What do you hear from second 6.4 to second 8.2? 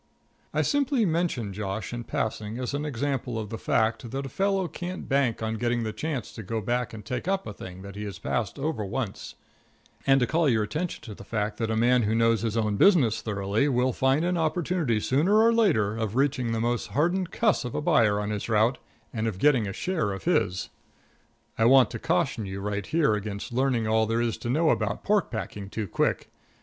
go back and take up a thing that he has